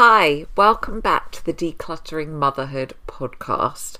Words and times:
Hi, 0.00 0.46
welcome 0.54 1.00
back 1.00 1.32
to 1.32 1.44
the 1.44 1.52
Decluttering 1.52 2.28
Motherhood 2.28 2.94
podcast. 3.08 3.98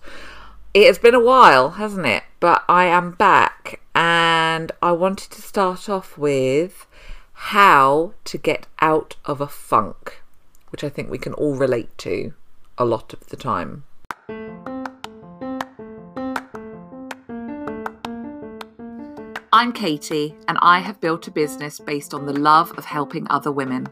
It 0.73 0.87
has 0.87 0.97
been 0.97 1.17
a 1.17 1.19
while, 1.19 1.71
hasn't 1.71 2.07
it? 2.07 2.23
But 2.39 2.63
I 2.69 2.85
am 2.85 3.15
back 3.15 3.81
and 3.97 4.71
I 4.81 4.93
wanted 4.93 5.33
to 5.33 5.43
start 5.43 5.89
off 5.89 6.17
with 6.17 6.87
how 7.33 8.13
to 8.27 8.39
get 8.39 8.69
out 8.81 9.17
of 9.25 9.41
a 9.41 9.49
funk, 9.49 10.23
which 10.69 10.85
I 10.85 10.89
think 10.89 11.11
we 11.11 11.19
can 11.19 11.33
all 11.33 11.57
relate 11.57 11.99
to 11.99 12.33
a 12.79 12.85
lot 12.85 13.13
of 13.13 13.27
the 13.27 13.37
time. 13.37 13.83
I'm 19.53 19.73
Katie, 19.73 20.37
and 20.47 20.59
I 20.63 20.79
have 20.79 21.01
built 21.01 21.27
a 21.27 21.33
business 21.33 21.81
based 21.81 22.15
on 22.15 22.27
the 22.27 22.39
love 22.39 22.71
of 22.79 22.85
helping 22.85 23.27
other 23.29 23.51
women. 23.51 23.89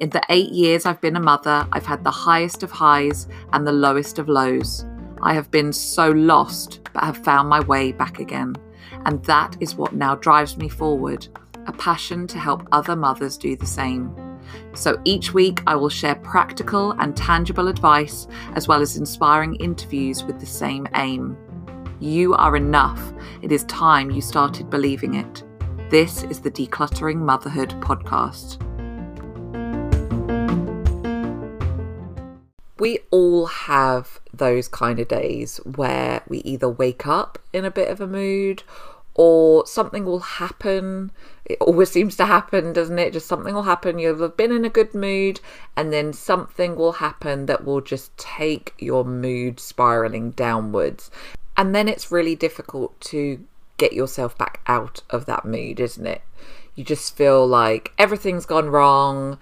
In 0.00 0.10
the 0.10 0.22
eight 0.28 0.50
years 0.50 0.86
I've 0.86 1.00
been 1.00 1.16
a 1.16 1.20
mother, 1.20 1.66
I've 1.72 1.86
had 1.86 2.04
the 2.04 2.10
highest 2.10 2.62
of 2.62 2.70
highs 2.70 3.26
and 3.52 3.66
the 3.66 3.72
lowest 3.72 4.20
of 4.20 4.28
lows. 4.28 4.84
I 5.22 5.34
have 5.34 5.50
been 5.50 5.72
so 5.72 6.12
lost, 6.12 6.80
but 6.92 7.02
have 7.02 7.24
found 7.24 7.48
my 7.48 7.58
way 7.60 7.90
back 7.90 8.20
again. 8.20 8.54
And 9.06 9.24
that 9.24 9.56
is 9.58 9.74
what 9.74 9.94
now 9.94 10.14
drives 10.14 10.56
me 10.56 10.68
forward 10.68 11.26
a 11.66 11.72
passion 11.72 12.26
to 12.26 12.38
help 12.38 12.66
other 12.72 12.96
mothers 12.96 13.36
do 13.36 13.54
the 13.54 13.66
same. 13.66 14.10
So 14.72 14.98
each 15.04 15.34
week 15.34 15.60
I 15.66 15.74
will 15.74 15.90
share 15.90 16.14
practical 16.14 16.92
and 16.92 17.14
tangible 17.14 17.68
advice 17.68 18.26
as 18.54 18.66
well 18.66 18.80
as 18.80 18.96
inspiring 18.96 19.56
interviews 19.56 20.24
with 20.24 20.40
the 20.40 20.46
same 20.46 20.86
aim. 20.94 21.36
You 22.00 22.32
are 22.34 22.56
enough. 22.56 23.12
It 23.42 23.52
is 23.52 23.64
time 23.64 24.10
you 24.10 24.22
started 24.22 24.70
believing 24.70 25.14
it. 25.14 25.42
This 25.90 26.22
is 26.22 26.40
the 26.40 26.50
Decluttering 26.50 27.16
Motherhood 27.16 27.70
podcast. 27.82 28.64
We 32.78 33.00
all 33.10 33.46
have 33.46 34.20
those 34.32 34.68
kind 34.68 34.98
of 34.98 35.08
days 35.08 35.58
where 35.58 36.22
we 36.28 36.38
either 36.38 36.68
wake 36.68 37.06
up 37.06 37.38
in 37.52 37.64
a 37.64 37.70
bit 37.70 37.88
of 37.88 38.00
a 38.00 38.06
mood 38.06 38.62
or 39.14 39.66
something 39.66 40.04
will 40.04 40.20
happen. 40.20 41.10
It 41.44 41.58
always 41.60 41.90
seems 41.92 42.16
to 42.16 42.26
happen, 42.26 42.72
doesn't 42.72 42.98
it? 42.98 43.12
Just 43.12 43.26
something 43.26 43.54
will 43.54 43.64
happen. 43.64 43.98
You'll 43.98 44.22
have 44.22 44.36
been 44.36 44.52
in 44.52 44.64
a 44.64 44.70
good 44.70 44.94
mood, 44.94 45.40
and 45.76 45.92
then 45.92 46.12
something 46.12 46.76
will 46.76 46.92
happen 46.92 47.46
that 47.46 47.64
will 47.64 47.80
just 47.80 48.16
take 48.16 48.74
your 48.78 49.04
mood 49.04 49.58
spiraling 49.58 50.30
downwards. 50.30 51.10
And 51.56 51.74
then 51.74 51.88
it's 51.88 52.12
really 52.12 52.36
difficult 52.36 52.98
to 53.02 53.44
get 53.76 53.92
yourself 53.92 54.38
back 54.38 54.60
out 54.68 55.02
of 55.10 55.26
that 55.26 55.44
mood, 55.44 55.80
isn't 55.80 56.06
it? 56.06 56.22
You 56.76 56.84
just 56.84 57.16
feel 57.16 57.44
like 57.44 57.92
everything's 57.98 58.46
gone 58.46 58.70
wrong 58.70 59.38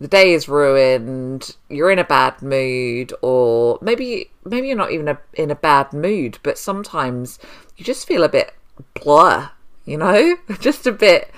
the 0.00 0.08
day 0.08 0.32
is 0.32 0.48
ruined, 0.48 1.56
you're 1.68 1.90
in 1.90 1.98
a 1.98 2.04
bad 2.04 2.40
mood, 2.40 3.12
or 3.20 3.78
maybe 3.82 4.30
maybe 4.44 4.68
you're 4.68 4.76
not 4.76 4.92
even 4.92 5.08
a, 5.08 5.18
in 5.34 5.50
a 5.50 5.54
bad 5.54 5.92
mood, 5.92 6.38
but 6.42 6.56
sometimes 6.56 7.38
you 7.76 7.84
just 7.84 8.08
feel 8.08 8.24
a 8.24 8.28
bit 8.28 8.54
blur, 8.94 9.50
you 9.84 9.98
know, 9.98 10.36
just 10.60 10.86
a 10.86 10.92
bit 10.92 11.30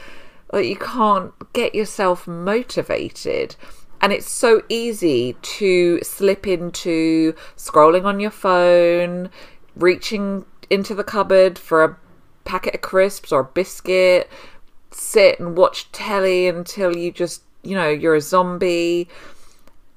like 0.53 0.67
you 0.67 0.77
can't 0.77 1.33
get 1.53 1.75
yourself 1.75 2.29
motivated. 2.29 3.57
And 4.01 4.13
it's 4.13 4.31
so 4.31 4.63
easy 4.69 5.37
to 5.43 6.01
slip 6.03 6.47
into 6.47 7.35
scrolling 7.57 8.05
on 8.05 8.21
your 8.21 8.33
phone, 8.33 9.31
reaching 9.77 10.45
into 10.71 10.95
the 10.95 11.05
cupboard 11.05 11.59
for 11.59 11.85
a 11.85 11.97
packet 12.45 12.75
of 12.75 12.81
crisps 12.81 13.33
or 13.33 13.41
a 13.41 13.45
biscuit, 13.45 14.29
sit 14.91 15.39
and 15.41 15.57
watch 15.57 15.91
telly 15.93 16.49
until 16.49 16.97
you 16.97 17.13
just 17.13 17.43
you 17.63 17.77
know, 17.77 17.89
you're 17.89 18.15
a 18.15 18.21
zombie. 18.21 19.09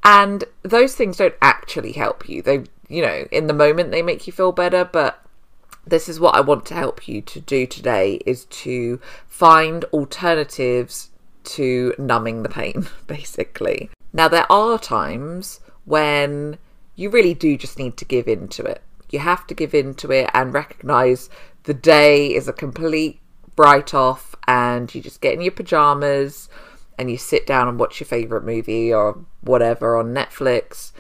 And 0.04 0.44
those 0.64 0.96
things 0.96 1.18
don't 1.18 1.36
actually 1.42 1.92
help 1.92 2.30
you. 2.30 2.42
They, 2.42 2.64
you 2.88 3.02
know, 3.02 3.28
in 3.32 3.48
the 3.48 3.54
moment 3.54 3.92
they 3.92 4.02
make 4.02 4.28
you 4.28 4.34
feel 4.34 4.52
better, 4.52 4.86
but 4.86 5.26
this 5.88 6.10
is 6.10 6.20
what 6.20 6.36
I 6.36 6.42
want 6.42 6.66
to 6.68 6.74
help 6.74 7.08
you 7.08 7.22
to 7.22 7.40
do 7.40 7.66
today 7.66 8.20
is 8.26 8.46
to 8.46 9.00
find 9.28 9.84
alternatives 9.86 11.10
to 11.44 11.94
numbing 11.98 12.44
the 12.44 12.50
pain, 12.50 12.88
basically. 13.08 13.90
Now, 14.14 14.28
there 14.28 14.52
are 14.52 14.80
times 14.80 15.60
when 15.86 16.58
you 16.96 17.10
really 17.10 17.34
do 17.34 17.58
just 17.58 17.78
need 17.78 17.98
to 17.98 18.06
give 18.06 18.28
in 18.28 18.48
to 18.50 18.64
it. 18.64 18.82
You 19.10 19.20
have 19.20 19.46
to 19.48 19.54
give 19.54 19.74
in 19.74 19.94
to 19.96 20.12
it 20.12 20.30
and 20.34 20.54
recognize 20.54 21.30
the 21.64 21.74
day 21.74 22.34
is 22.34 22.48
a 22.48 22.54
complete 22.54 23.20
write 23.58 23.94
off 23.94 24.36
and 24.48 24.94
you 24.94 25.02
just 25.02 25.22
get 25.22 25.34
in 25.34 25.42
your 25.42 25.52
pajamas 25.52 26.50
and 26.98 27.10
you 27.12 27.18
sit 27.18 27.46
down 27.46 27.68
and 27.68 27.80
watch 27.80 28.00
your 28.00 28.08
favorite 28.08 28.44
movie 28.44 28.94
or 28.94 29.20
whatever 29.42 29.96
on 29.98 30.14
Netflix. 30.14 30.92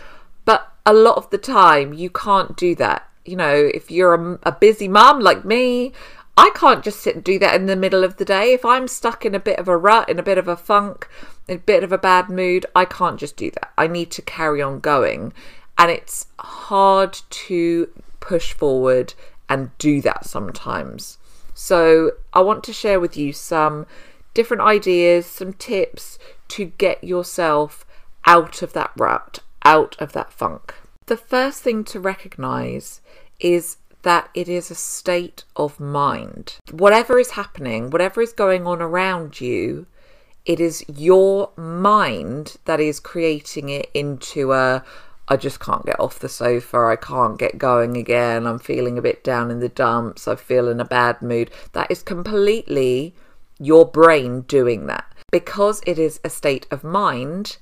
But 0.44 0.72
a 0.85 0.94
lot 0.94 1.17
of 1.17 1.29
the 1.29 1.38
time, 1.38 1.94
you 1.94 2.09
can't 2.09 2.56
do 2.56 2.75
that. 2.75 3.09
You 3.23 3.35
know, 3.35 3.53
if 3.73 3.89
you're 3.89 4.13
a, 4.13 4.39
a 4.44 4.51
busy 4.51 4.88
mom 4.88 5.19
like 5.19 5.45
me, 5.45 5.94
I 6.38 6.51
can't 6.53 6.84
just 6.84 7.00
sit 7.00 7.16
and 7.16 7.23
do 7.23 7.39
that 7.39 7.55
in 7.55 7.66
the 7.66 7.75
middle 7.75 8.03
of 8.03 8.17
the 8.17 8.25
day. 8.25 8.53
If 8.53 8.66
I'm 8.66 8.88
stuck 8.88 9.25
in 9.25 9.34
a 9.34 9.39
bit 9.39 9.57
of 9.57 9.67
a 9.67 9.78
rut, 9.78 10.09
in 10.09 10.19
a 10.19 10.23
bit 10.23 10.38
of 10.38 10.47
a 10.47 10.57
funk, 10.57 11.07
in 11.47 11.57
a 11.57 11.59
bit 11.59 11.84
of 11.84 11.91
a 11.91 11.97
bad 11.97 12.29
mood, 12.29 12.66
I 12.75 12.85
can't 12.85 13.19
just 13.19 13.38
do 13.38 13.50
that. 13.51 13.72
I 13.78 13.88
need 13.88 14.11
to 14.11 14.22
carry 14.22 14.61
on 14.61 14.79
going. 14.79 15.34
And 15.78 15.89
it's 15.89 16.28
hard 16.39 17.17
to 17.29 17.89
push 18.19 18.53
forward 18.53 19.13
and 19.47 19.75
do 19.78 20.01
that 20.01 20.25
sometimes. 20.25 21.17
So, 21.53 22.11
I 22.34 22.41
want 22.41 22.66
to 22.66 22.73
share 22.73 23.00
with 23.00 23.16
you 23.16 23.31
some 23.31 23.85
different 24.35 24.62
ideas, 24.62 25.25
some 25.25 25.53
tips 25.53 26.19
to 26.50 26.66
get 26.66 27.03
yourself 27.03 27.84
out 28.25 28.62
of 28.62 28.73
that 28.73 28.91
rut, 28.96 29.40
out 29.63 29.96
of 30.00 30.12
that 30.13 30.31
funk. 30.31 30.75
The 31.07 31.18
first 31.18 31.63
thing 31.63 31.84
to 31.85 32.00
recognize 32.00 33.01
is 33.40 33.78
that 34.03 34.29
it 34.35 34.47
is 34.47 34.69
a 34.69 34.75
state 34.75 35.44
of 35.56 35.79
mind. 35.79 36.57
Whatever 36.72 37.18
is 37.18 37.31
happening, 37.31 37.90
whatever 37.90 38.22
is 38.22 38.34
going 38.34 38.68
on 38.68 38.81
around 38.81 39.41
you, 39.41 39.88
it 40.46 40.59
is 40.59 40.85
your 40.88 41.50
mind 41.56 42.57
that 42.66 42.79
is 42.79 43.00
creating 43.00 43.69
it 43.69 43.90
into 43.96 44.53
a 44.53 44.84
I 45.28 45.38
just 45.38 45.59
can't 45.59 45.84
get 45.85 46.00
off 46.00 46.19
the 46.19 46.29
sofa. 46.29 46.78
I 46.78 46.96
can't 46.97 47.40
get 47.40 47.57
going 47.57 47.97
again. 47.97 48.46
I'm 48.46 48.59
feeling 48.59 49.00
a 49.00 49.02
bit 49.02 49.23
down 49.23 49.50
in 49.50 49.59
the 49.59 49.69
dumps. 49.69 50.28
I 50.28 50.35
feel 50.35 50.67
in 50.67 50.79
a 50.79 50.85
bad 50.85 51.19
mood. 51.22 51.50
That 51.72 51.90
is 51.90 52.03
completely 52.03 53.16
your 53.59 53.85
brain 53.85 54.41
doing 54.41 54.85
that. 54.88 55.05
Because 55.31 55.81
it 55.85 55.99
is 55.99 56.19
a 56.23 56.29
state 56.29 56.67
of 56.71 56.83
mind, 56.83 57.57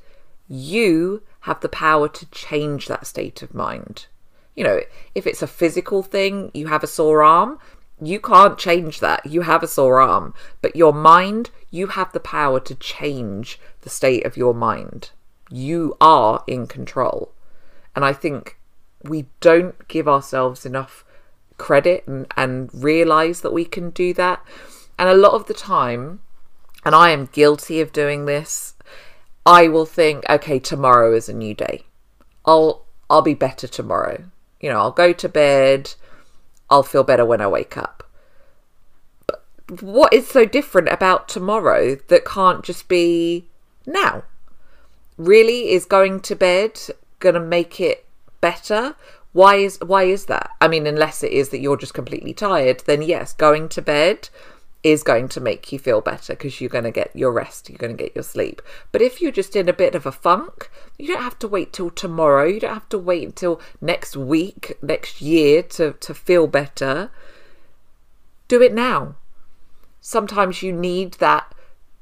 you 0.48 1.24
have 1.42 1.60
the 1.62 1.70
power 1.70 2.08
to 2.08 2.26
change 2.28 2.88
that 2.88 3.08
state 3.08 3.42
of 3.42 3.54
mind. 3.54 4.08
You 4.56 4.64
know, 4.64 4.80
if 5.16 5.26
it's 5.26 5.42
a 5.42 5.48
physical 5.48 6.04
thing, 6.04 6.52
you 6.54 6.68
have 6.68 6.84
a 6.84 6.88
sore 6.88 7.24
arm, 7.24 7.60
you 8.02 8.20
can't 8.20 8.58
change 8.58 9.00
that. 9.00 9.26
You 9.26 9.42
have 9.42 9.64
a 9.64 9.68
sore 9.68 10.02
arm. 10.02 10.34
But 10.62 10.76
your 10.76 10.94
mind, 10.94 11.52
you 11.72 11.88
have 11.88 12.12
the 12.12 12.20
power 12.20 12.60
to 12.60 12.76
change 12.76 13.60
the 13.82 13.90
state 13.90 14.26
of 14.26 14.38
your 14.38 14.54
mind. 14.54 15.12
You 15.50 15.96
are 16.02 16.44
in 16.48 16.68
control. 16.68 17.32
And 17.96 18.04
I 18.04 18.14
think 18.14 18.58
we 19.04 19.26
don't 19.40 19.88
give 19.88 20.08
ourselves 20.08 20.66
enough 20.66 21.06
credit 21.58 22.06
and, 22.08 22.26
and 22.36 22.70
realize 22.74 23.42
that 23.42 23.54
we 23.54 23.66
can 23.66 23.92
do 23.92 24.14
that. 24.16 24.44
And 24.98 25.10
a 25.10 25.16
lot 25.16 25.34
of 25.34 25.48
the 25.48 25.54
time, 25.54 26.22
and 26.86 26.94
I 26.94 27.12
am 27.12 27.30
guilty 27.32 27.82
of 27.82 27.94
doing 27.94 28.26
this, 28.26 28.76
I 29.46 29.68
will 29.68 29.86
think, 29.86 30.24
okay, 30.30 30.60
tomorrow 30.60 31.14
is 31.14 31.28
a 31.28 31.34
new 31.34 31.54
day. 31.54 31.84
I'll 32.46 32.86
I'll 33.10 33.22
be 33.22 33.34
better 33.34 33.68
tomorrow. 33.68 34.24
You 34.60 34.70
know, 34.70 34.80
I'll 34.80 34.92
go 34.92 35.14
to 35.14 35.30
bed, 35.30 35.94
I'll 36.70 36.84
feel 36.84 37.04
better 37.04 37.26
when 37.26 37.42
I 37.42 37.48
wake 37.48 37.78
up. 37.78 38.10
But 39.28 39.44
what 39.82 40.14
is 40.14 40.28
so 40.28 40.46
different 40.46 40.90
about 40.90 41.28
tomorrow 41.28 41.96
that 42.08 42.26
can't 42.26 42.64
just 42.64 42.88
be 42.88 43.48
now? 43.86 44.24
Really 45.18 45.72
is 45.72 45.86
going 45.86 46.22
to 46.22 46.36
bed 46.36 46.80
going 47.20 47.36
to 47.36 47.42
make 47.42 47.80
it 47.80 48.06
better? 48.42 48.96
Why 49.32 49.56
is 49.56 49.80
why 49.82 50.04
is 50.04 50.26
that? 50.26 50.52
I 50.62 50.68
mean, 50.68 50.86
unless 50.86 51.24
it 51.24 51.32
is 51.32 51.50
that 51.50 51.60
you're 51.60 51.78
just 51.78 51.94
completely 51.94 52.34
tired, 52.34 52.84
then 52.86 53.02
yes, 53.02 53.34
going 53.34 53.70
to 53.70 53.82
bed 53.82 54.30
is 54.84 55.02
going 55.02 55.30
to 55.30 55.40
make 55.40 55.72
you 55.72 55.80
feel 55.80 56.02
better 56.02 56.34
because 56.34 56.60
you're 56.60 56.70
going 56.70 56.84
to 56.84 56.92
get 56.92 57.16
your 57.16 57.32
rest, 57.32 57.70
you're 57.70 57.78
going 57.78 57.96
to 57.96 58.04
get 58.04 58.14
your 58.14 58.24
sleep. 58.24 58.62
But 58.92 59.02
if 59.02 59.22
you're 59.22 59.32
just 59.32 59.56
in 59.56 59.70
a 59.70 59.74
bit 59.74 59.96
of 59.96 60.06
a 60.06 60.12
funk, 60.12 60.70
you 61.00 61.08
don't 61.08 61.24
have 61.24 61.40
to 61.40 61.48
wait 61.48 61.72
till 61.72 61.90
tomorrow, 61.90 62.46
you 62.46 62.60
don't 62.60 62.74
have 62.74 62.90
to 62.90 62.98
wait 62.98 63.26
until 63.26 63.62
next 63.80 64.18
week, 64.18 64.78
next 64.82 65.22
year 65.22 65.64
to, 65.64 65.94
to 65.94 66.14
feel 66.14 66.48
better. 66.48 67.10
Do 68.50 68.62
it 68.62 68.74
now. 68.74 69.16
Sometimes 70.02 70.62
you 70.62 70.74
need 70.74 71.14
that 71.16 71.56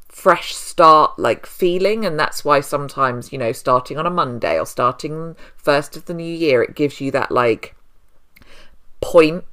fresh 0.10 0.54
start 0.54 1.18
like 1.18 1.45
feeling 1.45 2.06
and 2.06 2.19
that's 2.19 2.44
why 2.44 2.60
sometimes 2.60 3.31
you 3.31 3.38
know 3.38 3.54
starting 3.54 3.98
on 3.98 4.06
a 4.06 4.10
monday 4.10 4.60
or 4.60 4.66
starting 4.66 5.38
first 5.56 5.95
of 5.95 6.04
the 6.04 6.13
new 6.13 6.36
year 6.36 6.62
it 6.62 6.75
gives 6.75 7.00
you 7.00 7.10
that 7.10 7.31
like 7.31 7.74
point 9.00 9.45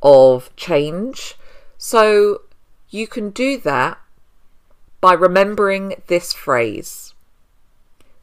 of 0.00 0.54
change 0.56 1.34
so 1.76 2.40
you 2.90 3.06
can 3.06 3.30
do 3.30 3.58
that 3.58 3.98
by 5.00 5.12
remembering 5.12 5.94
this 6.06 6.32
phrase 6.32 7.14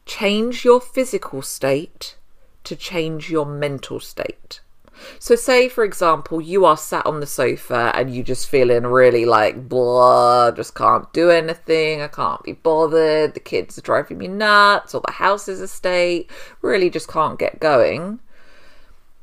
change 0.06 0.64
your 0.64 0.80
physical 0.80 1.40
state 1.40 2.16
to 2.62 2.76
change 2.76 3.30
your 3.30 3.46
mental 3.46 3.98
state. 4.00 4.60
So, 5.18 5.34
say 5.34 5.68
for 5.68 5.84
example, 5.84 6.40
you 6.40 6.64
are 6.64 6.76
sat 6.76 7.04
on 7.04 7.20
the 7.20 7.26
sofa 7.26 7.90
and 7.94 8.14
you 8.14 8.22
just 8.22 8.48
feeling 8.48 8.84
really 8.84 9.24
like 9.24 9.68
blah, 9.68 10.50
just 10.50 10.74
can't 10.74 11.12
do 11.12 11.30
anything, 11.30 12.00
I 12.00 12.08
can't 12.08 12.42
be 12.42 12.52
bothered, 12.52 13.34
the 13.34 13.40
kids 13.40 13.76
are 13.76 13.82
driving 13.82 14.18
me 14.18 14.28
nuts, 14.28 14.94
or 14.94 15.02
the 15.04 15.12
house 15.12 15.48
is 15.48 15.60
a 15.60 15.68
state, 15.68 16.30
really 16.62 16.90
just 16.90 17.08
can't 17.08 17.38
get 17.38 17.60
going. 17.60 18.20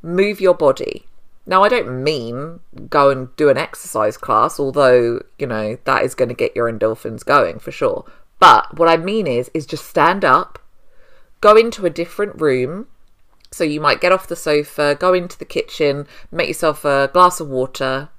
Move 0.02 0.42
your 0.42 0.56
body. 0.56 1.06
Now, 1.46 1.64
I 1.64 1.70
don't 1.70 2.04
mean 2.04 2.60
go 2.90 3.10
and 3.10 3.36
do 3.36 3.50
an 3.50 3.58
exercise 3.58 4.18
class, 4.18 4.60
although, 4.60 5.24
you 5.40 5.48
know, 5.48 5.78
that 5.86 6.04
is 6.04 6.16
going 6.16 6.30
to 6.30 6.36
get 6.36 6.56
your 6.56 6.72
endorphins 6.72 7.26
going 7.26 7.60
for 7.60 7.72
sure. 7.72 8.06
But 8.40 8.78
what 8.78 8.88
I 8.88 8.98
mean 8.98 9.28
is, 9.28 9.50
is 9.54 9.66
just 9.66 9.88
stand 9.88 10.24
up, 10.24 10.60
go 11.42 11.56
into 11.56 11.86
a 11.86 11.90
different 11.90 12.40
room, 12.40 12.88
so 13.52 13.64
you 13.64 13.82
might 13.82 14.02
get 14.02 14.12
off 14.12 14.28
the 14.28 14.36
sofa, 14.36 14.96
go 15.00 15.14
into 15.14 15.38
the 15.38 15.46
kitchen, 15.46 16.08
make 16.32 16.48
yourself 16.48 16.86
a 16.86 17.10
glass 17.12 17.40
of 17.40 17.50
water. 17.50 18.10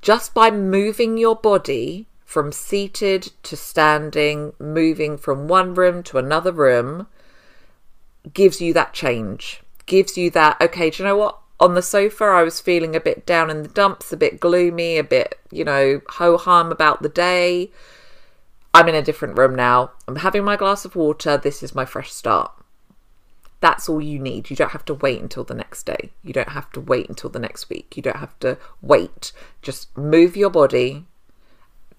Just 0.00 0.32
by 0.32 0.50
moving 0.50 1.18
your 1.18 1.36
body 1.36 2.06
from 2.24 2.50
seated 2.50 3.30
to 3.42 3.56
standing, 3.56 4.52
moving 4.58 5.16
from 5.18 5.48
one 5.48 5.74
room 5.74 6.02
to 6.04 6.18
another 6.18 6.52
room, 6.52 7.06
gives 8.32 8.60
you 8.60 8.72
that 8.72 8.92
change. 8.92 9.62
Gives 9.86 10.16
you 10.16 10.30
that, 10.30 10.60
okay, 10.60 10.90
do 10.90 11.02
you 11.02 11.08
know 11.08 11.16
what? 11.16 11.38
On 11.60 11.74
the 11.74 11.82
sofa, 11.82 12.24
I 12.24 12.42
was 12.42 12.60
feeling 12.60 12.96
a 12.96 13.00
bit 13.00 13.24
down 13.24 13.48
in 13.48 13.62
the 13.62 13.68
dumps, 13.68 14.12
a 14.12 14.16
bit 14.16 14.40
gloomy, 14.40 14.98
a 14.98 15.04
bit, 15.04 15.38
you 15.50 15.64
know, 15.64 16.00
ho 16.08 16.36
hum 16.36 16.72
about 16.72 17.02
the 17.02 17.08
day. 17.08 17.70
I'm 18.72 18.88
in 18.88 18.96
a 18.96 19.02
different 19.02 19.38
room 19.38 19.54
now. 19.54 19.92
I'm 20.08 20.16
having 20.16 20.44
my 20.44 20.56
glass 20.56 20.84
of 20.84 20.96
water. 20.96 21.36
This 21.36 21.62
is 21.62 21.74
my 21.74 21.84
fresh 21.84 22.12
start. 22.12 22.52
That's 23.60 23.88
all 23.88 24.00
you 24.00 24.18
need. 24.18 24.50
You 24.50 24.56
don't 24.56 24.72
have 24.72 24.84
to 24.86 24.94
wait 24.94 25.22
until 25.22 25.44
the 25.44 25.54
next 25.54 25.86
day. 25.86 26.10
You 26.24 26.32
don't 26.32 26.50
have 26.50 26.70
to 26.72 26.80
wait 26.80 27.08
until 27.08 27.30
the 27.30 27.38
next 27.38 27.70
week. 27.70 27.96
You 27.96 28.02
don't 28.02 28.16
have 28.16 28.38
to 28.40 28.58
wait. 28.82 29.32
Just 29.62 29.96
move 29.96 30.36
your 30.36 30.50
body, 30.50 31.06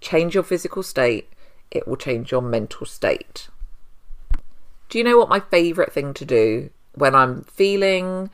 change 0.01 0.35
your 0.35 0.43
physical 0.43 0.83
state. 0.83 1.29
It 1.71 1.87
will 1.87 1.95
change 1.95 2.31
your 2.31 2.41
mental 2.41 2.85
state. 2.85 3.47
Do 4.89 4.97
you 4.97 5.03
know 5.03 5.17
what 5.17 5.29
my 5.29 5.39
favourite 5.39 5.91
thing 5.91 6.13
to 6.13 6.25
do 6.25 6.69
when 6.93 7.15
I'm 7.15 7.43
feeling 7.45 8.29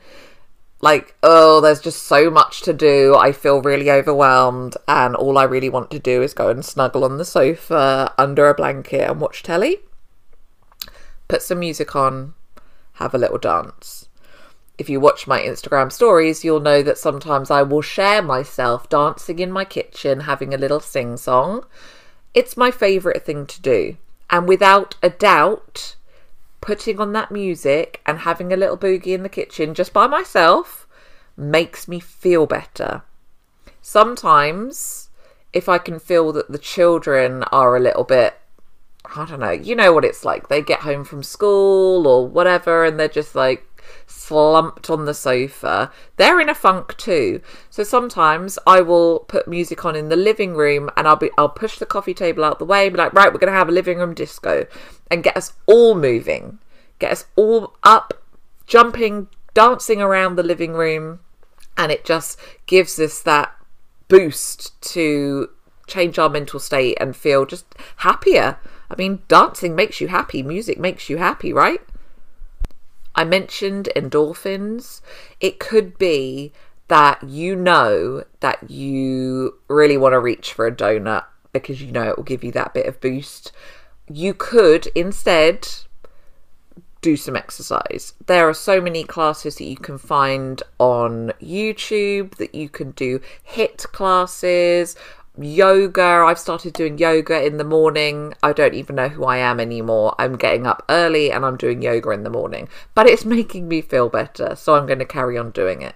like, 0.82 1.14
oh, 1.22 1.60
there's 1.60 1.80
just 1.80 2.02
so 2.02 2.28
much 2.28 2.62
to 2.62 2.72
do. 2.72 3.14
I 3.14 3.30
feel 3.30 3.62
really 3.62 3.90
overwhelmed, 3.90 4.76
and 4.88 5.14
all 5.14 5.38
I 5.38 5.44
really 5.44 5.68
want 5.68 5.92
to 5.92 6.00
do 6.00 6.22
is 6.22 6.34
go 6.34 6.48
and 6.48 6.64
snuggle 6.64 7.04
on 7.04 7.18
the 7.18 7.24
sofa 7.24 8.12
under 8.18 8.48
a 8.48 8.54
blanket 8.54 9.08
and 9.08 9.20
watch 9.20 9.44
telly. 9.44 9.78
Put 11.28 11.40
some 11.40 11.60
music 11.60 11.94
on, 11.94 12.34
have 12.94 13.14
a 13.14 13.18
little 13.18 13.38
dance. 13.38 14.08
If 14.76 14.90
you 14.90 14.98
watch 14.98 15.28
my 15.28 15.40
Instagram 15.40 15.92
stories, 15.92 16.44
you'll 16.44 16.58
know 16.58 16.82
that 16.82 16.98
sometimes 16.98 17.50
I 17.50 17.62
will 17.62 17.82
share 17.82 18.20
myself 18.20 18.88
dancing 18.88 19.38
in 19.38 19.52
my 19.52 19.64
kitchen, 19.64 20.20
having 20.20 20.52
a 20.52 20.58
little 20.58 20.80
sing 20.80 21.16
song. 21.16 21.64
It's 22.34 22.56
my 22.56 22.72
favourite 22.72 23.24
thing 23.24 23.46
to 23.46 23.62
do. 23.62 23.96
And 24.30 24.48
without 24.48 24.96
a 25.00 25.10
doubt, 25.10 25.94
putting 26.62 26.98
on 26.98 27.12
that 27.12 27.30
music 27.30 28.00
and 28.06 28.20
having 28.20 28.52
a 28.52 28.56
little 28.56 28.78
boogie 28.78 29.08
in 29.08 29.22
the 29.22 29.28
kitchen 29.28 29.74
just 29.74 29.92
by 29.92 30.06
myself 30.06 30.86
makes 31.36 31.86
me 31.86 32.00
feel 32.00 32.46
better. 32.46 33.02
Sometimes, 33.82 35.10
if 35.52 35.68
I 35.68 35.76
can 35.76 35.98
feel 35.98 36.32
that 36.32 36.50
the 36.50 36.58
children 36.58 37.42
are 37.44 37.76
a 37.76 37.80
little 37.80 38.04
bit 38.04 38.38
I 39.14 39.26
don't 39.26 39.40
know, 39.40 39.50
you 39.50 39.74
know 39.74 39.92
what 39.92 40.04
it's 40.04 40.24
like. 40.24 40.48
They 40.48 40.62
get 40.62 40.80
home 40.80 41.04
from 41.04 41.22
school 41.22 42.06
or 42.06 42.26
whatever 42.26 42.84
and 42.84 42.98
they're 42.98 43.08
just 43.08 43.34
like 43.34 43.66
slumped 44.06 44.90
on 44.90 45.04
the 45.04 45.14
sofa. 45.14 45.90
They're 46.16 46.40
in 46.40 46.48
a 46.48 46.54
funk 46.54 46.96
too. 46.96 47.40
So 47.70 47.82
sometimes 47.82 48.58
I 48.66 48.80
will 48.80 49.20
put 49.20 49.48
music 49.48 49.84
on 49.84 49.96
in 49.96 50.08
the 50.08 50.16
living 50.16 50.54
room 50.54 50.90
and 50.96 51.06
I'll 51.06 51.16
be 51.16 51.30
I'll 51.36 51.48
push 51.48 51.78
the 51.78 51.86
coffee 51.86 52.14
table 52.14 52.44
out 52.44 52.58
the 52.58 52.64
way 52.64 52.86
and 52.86 52.94
be 52.94 52.98
like, 52.98 53.12
right, 53.12 53.32
we're 53.32 53.38
gonna 53.38 53.52
have 53.52 53.68
a 53.68 53.72
living 53.72 53.98
room 53.98 54.14
disco 54.14 54.66
and 55.10 55.22
get 55.22 55.36
us 55.36 55.52
all 55.66 55.94
moving. 55.94 56.58
Get 56.98 57.12
us 57.12 57.26
all 57.36 57.74
up, 57.82 58.22
jumping, 58.66 59.28
dancing 59.54 60.00
around 60.00 60.36
the 60.36 60.42
living 60.42 60.72
room, 60.72 61.20
and 61.76 61.90
it 61.90 62.04
just 62.04 62.38
gives 62.66 62.98
us 62.98 63.20
that 63.22 63.52
boost 64.08 64.80
to 64.92 65.50
change 65.86 66.18
our 66.18 66.28
mental 66.28 66.60
state 66.60 66.96
and 67.00 67.16
feel 67.16 67.44
just 67.44 67.66
happier 67.96 68.58
I 68.92 68.94
mean, 68.98 69.22
dancing 69.26 69.74
makes 69.74 70.02
you 70.02 70.08
happy, 70.08 70.42
music 70.42 70.78
makes 70.78 71.08
you 71.08 71.16
happy, 71.16 71.50
right? 71.50 71.80
I 73.14 73.24
mentioned 73.24 73.88
endorphins. 73.94 75.00
It 75.40 75.58
could 75.58 75.98
be 75.98 76.52
that 76.88 77.22
you 77.22 77.56
know 77.56 78.24
that 78.40 78.70
you 78.70 79.58
really 79.68 79.96
want 79.96 80.12
to 80.12 80.20
reach 80.20 80.52
for 80.52 80.66
a 80.66 80.74
donut 80.74 81.24
because 81.52 81.82
you 81.82 81.92
know 81.92 82.08
it 82.08 82.16
will 82.16 82.24
give 82.24 82.44
you 82.44 82.52
that 82.52 82.74
bit 82.74 82.86
of 82.86 83.00
boost. 83.00 83.52
You 84.08 84.34
could 84.34 84.88
instead 84.94 85.68
do 87.02 87.16
some 87.16 87.36
exercise. 87.36 88.14
There 88.26 88.48
are 88.48 88.54
so 88.54 88.80
many 88.80 89.04
classes 89.04 89.56
that 89.56 89.64
you 89.64 89.76
can 89.76 89.98
find 89.98 90.62
on 90.78 91.32
YouTube 91.42 92.36
that 92.36 92.54
you 92.54 92.68
can 92.68 92.92
do 92.92 93.20
HIIT 93.50 93.78
classes 93.92 94.96
yoga. 95.38 96.24
I've 96.26 96.38
started 96.38 96.74
doing 96.74 96.98
yoga 96.98 97.44
in 97.44 97.56
the 97.56 97.64
morning. 97.64 98.34
I 98.42 98.52
don't 98.52 98.74
even 98.74 98.96
know 98.96 99.08
who 99.08 99.24
I 99.24 99.38
am 99.38 99.60
anymore. 99.60 100.14
I'm 100.18 100.36
getting 100.36 100.66
up 100.66 100.84
early 100.88 101.30
and 101.30 101.44
I'm 101.44 101.56
doing 101.56 101.82
yoga 101.82 102.10
in 102.10 102.22
the 102.22 102.30
morning, 102.30 102.68
but 102.94 103.06
it's 103.06 103.24
making 103.36 103.68
me 103.68 103.80
feel 103.80 104.08
better. 104.08 104.54
So 104.56 104.74
I'm 104.74 104.86
going 104.86 104.98
to 104.98 105.04
carry 105.04 105.38
on 105.38 105.50
doing 105.50 105.82
it. 105.82 105.94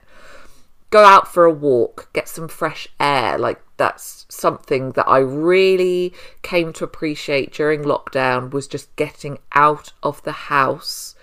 Go 0.90 1.04
out 1.04 1.26
for 1.26 1.44
a 1.44 1.52
walk, 1.52 2.08
get 2.12 2.28
some 2.28 2.48
fresh 2.48 2.88
air. 3.00 3.36
Like 3.38 3.60
that's 3.76 4.24
something 4.28 4.92
that 4.92 5.08
I 5.08 5.18
really 5.18 6.14
came 6.42 6.72
to 6.74 6.84
appreciate 6.84 7.52
during 7.52 7.82
lockdown 7.82 8.52
was 8.52 8.68
just 8.68 8.94
getting 8.96 9.38
out 9.52 9.92
of 10.02 10.22
the 10.22 10.32
house, 10.32 11.16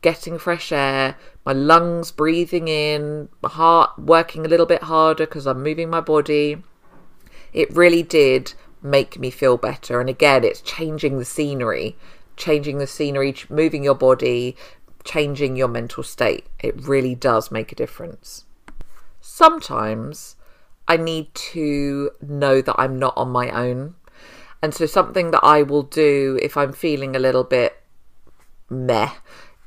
getting 0.00 0.38
fresh 0.38 0.72
air, 0.72 1.16
my 1.44 1.52
lungs 1.52 2.10
breathing 2.10 2.68
in, 2.68 3.28
my 3.42 3.50
heart 3.50 3.98
working 3.98 4.46
a 4.46 4.48
little 4.48 4.66
bit 4.66 4.84
harder 4.84 5.26
because 5.26 5.46
I'm 5.46 5.62
moving 5.62 5.90
my 5.90 6.00
body 6.00 6.62
it 7.52 7.74
really 7.74 8.02
did 8.02 8.54
make 8.82 9.18
me 9.18 9.30
feel 9.30 9.56
better. 9.56 10.00
And 10.00 10.10
again, 10.10 10.44
it's 10.44 10.60
changing 10.60 11.18
the 11.18 11.24
scenery, 11.24 11.96
changing 12.36 12.78
the 12.78 12.86
scenery, 12.86 13.34
moving 13.48 13.84
your 13.84 13.94
body, 13.94 14.56
changing 15.04 15.56
your 15.56 15.68
mental 15.68 16.02
state. 16.02 16.46
It 16.60 16.86
really 16.86 17.14
does 17.14 17.50
make 17.50 17.72
a 17.72 17.76
difference. 17.76 18.44
Sometimes 19.20 20.36
I 20.88 20.96
need 20.96 21.34
to 21.34 22.10
know 22.20 22.60
that 22.60 22.74
I'm 22.78 22.98
not 22.98 23.16
on 23.16 23.30
my 23.30 23.50
own. 23.50 23.94
And 24.62 24.74
so, 24.74 24.86
something 24.86 25.32
that 25.32 25.42
I 25.42 25.62
will 25.62 25.82
do 25.82 26.38
if 26.40 26.56
I'm 26.56 26.72
feeling 26.72 27.16
a 27.16 27.20
little 27.20 27.44
bit 27.44 27.82
meh 28.70 29.10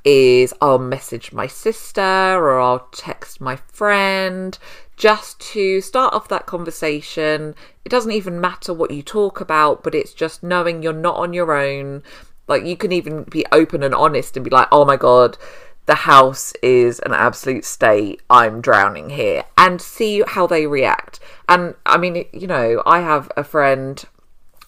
is 0.06 0.54
I'll 0.62 0.80
message 0.80 1.34
my 1.34 1.48
sister 1.48 2.01
or 2.01 2.60
I'll 2.60 2.88
text 2.92 3.42
my 3.42 3.56
friend 3.56 4.58
just 4.98 5.40
to 5.40 5.82
start 5.82 6.14
off 6.14 6.28
that 6.30 6.46
conversation. 6.46 7.56
It 7.84 7.90
doesn't 7.90 8.12
even 8.12 8.42
matter 8.42 8.74
what 8.74 8.92
you 8.92 9.04
talk 9.04 9.42
about, 9.42 9.84
but 9.84 9.96
it's 9.96 10.14
just 10.14 10.44
knowing 10.44 10.82
you're 10.82 10.94
not 10.94 11.18
on 11.18 11.34
your 11.34 11.52
own. 11.54 12.04
Like 12.48 12.66
you 12.66 12.78
can 12.78 12.92
even 12.92 13.24
be 13.24 13.46
open 13.52 13.84
and 13.84 13.96
honest 13.96 14.38
and 14.38 14.44
be 14.44 14.52
like, 14.52 14.68
oh 14.72 14.86
my 14.86 14.98
God, 14.98 15.38
the 15.86 15.96
house 15.96 16.54
is 16.64 17.00
an 17.00 17.14
absolute 17.14 17.66
state. 17.66 18.22
I'm 18.30 18.62
drowning 18.62 19.12
here. 19.12 19.44
And 19.58 19.82
see 19.82 20.24
how 20.25 20.48
they 20.48 20.68
react. 20.68 21.20
And 21.48 21.75
I 21.86 21.98
mean, 21.98 22.25
you 22.34 22.48
know, 22.48 22.82
I 22.86 23.02
have 23.02 23.32
a 23.36 23.44
friend 23.44 24.04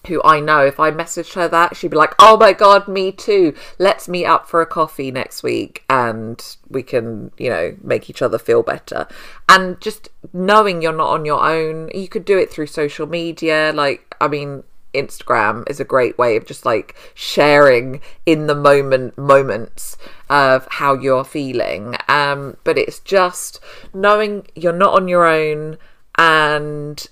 who 0.06 0.22
I 0.22 0.40
know, 0.40 0.64
if 0.64 0.80
I 0.80 0.90
messaged 0.90 1.34
her 1.34 1.48
that, 1.48 1.76
she'd 1.76 1.90
be 1.90 1.96
like, 1.96 2.14
oh 2.18 2.36
my 2.36 2.52
God, 2.52 2.88
me 2.88 3.12
too. 3.12 3.54
Let's 3.78 4.08
meet 4.08 4.26
up 4.26 4.48
for 4.48 4.60
a 4.60 4.66
coffee 4.66 5.10
next 5.10 5.42
week 5.42 5.84
and 5.90 6.42
we 6.68 6.82
can, 6.82 7.32
you 7.38 7.50
know, 7.50 7.76
make 7.82 8.08
each 8.08 8.22
other 8.22 8.38
feel 8.38 8.62
better. 8.62 9.06
And 9.48 9.80
just 9.80 10.08
knowing 10.32 10.82
you're 10.82 10.92
not 10.92 11.10
on 11.10 11.24
your 11.24 11.42
own, 11.42 11.90
you 11.94 12.08
could 12.08 12.24
do 12.24 12.38
it 12.38 12.50
through 12.50 12.68
social 12.68 13.06
media. 13.06 13.72
Like, 13.74 14.14
I 14.20 14.28
mean, 14.28 14.62
Instagram 14.94 15.68
is 15.68 15.80
a 15.80 15.84
great 15.84 16.16
way 16.16 16.36
of 16.36 16.46
just 16.46 16.64
like 16.64 16.96
sharing 17.14 18.00
in 18.24 18.46
the 18.46 18.54
moment 18.54 19.18
moments 19.18 19.96
of 20.30 20.66
how 20.70 20.94
you're 20.94 21.24
feeling. 21.24 21.96
Um, 22.08 22.56
but 22.64 22.78
it's 22.78 23.00
just 23.00 23.60
knowing 23.92 24.46
you're 24.54 24.72
not 24.72 24.94
on 24.94 25.08
your 25.08 25.26
own 25.26 25.78
and 26.16 27.06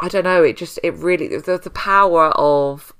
I 0.00 0.08
don't 0.08 0.24
know. 0.24 0.42
It 0.42 0.56
just 0.56 0.78
it 0.82 0.94
really 0.94 1.28
the, 1.28 1.58
the 1.58 1.70
power 1.70 2.28
of 2.30 2.92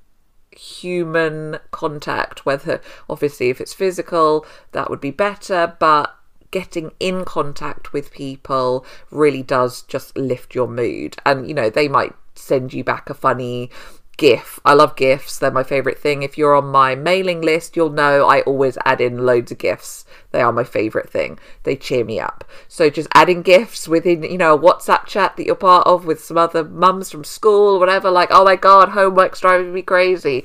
human 0.50 1.58
contact. 1.70 2.46
Whether 2.46 2.80
obviously 3.08 3.50
if 3.50 3.60
it's 3.60 3.74
physical, 3.74 4.46
that 4.72 4.90
would 4.90 5.00
be 5.00 5.10
better, 5.10 5.76
but 5.78 6.14
getting 6.50 6.92
in 7.00 7.24
contact 7.24 7.92
with 7.92 8.12
people 8.12 8.86
really 9.10 9.42
does 9.42 9.82
just 9.82 10.16
lift 10.16 10.54
your 10.54 10.68
mood. 10.68 11.16
And 11.26 11.48
you 11.48 11.54
know 11.54 11.70
they 11.70 11.88
might 11.88 12.14
send 12.34 12.72
you 12.72 12.84
back 12.84 13.10
a 13.10 13.14
funny 13.14 13.70
GIF. 14.16 14.60
I 14.64 14.74
love 14.74 14.96
GIFs. 14.96 15.38
They're 15.38 15.50
my 15.50 15.62
favorite 15.62 15.98
thing. 15.98 16.22
If 16.22 16.38
you're 16.38 16.54
on 16.54 16.66
my 16.66 16.94
mailing 16.94 17.40
list, 17.40 17.76
you'll 17.76 17.90
know 17.90 18.26
I 18.26 18.42
always 18.42 18.78
add 18.84 19.00
in 19.00 19.26
loads 19.26 19.50
of 19.52 19.58
GIFs. 19.58 20.04
They 20.30 20.40
are 20.40 20.52
my 20.52 20.64
favorite 20.64 21.10
thing. 21.10 21.38
They 21.64 21.76
cheer 21.76 22.04
me 22.04 22.20
up. 22.20 22.44
So 22.68 22.90
just 22.90 23.08
adding 23.14 23.42
GIFs 23.42 23.88
within, 23.88 24.22
you 24.22 24.38
know, 24.38 24.54
a 24.54 24.58
WhatsApp 24.58 25.06
chat 25.06 25.36
that 25.36 25.46
you're 25.46 25.54
part 25.54 25.86
of 25.86 26.04
with 26.04 26.22
some 26.22 26.38
other 26.38 26.64
mums 26.64 27.10
from 27.10 27.24
school, 27.24 27.78
whatever, 27.78 28.10
like, 28.10 28.30
oh 28.30 28.44
my 28.44 28.56
God, 28.56 28.90
homework's 28.90 29.40
driving 29.40 29.74
me 29.74 29.82
crazy. 29.82 30.44